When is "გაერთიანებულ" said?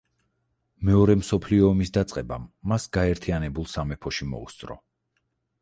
2.99-3.71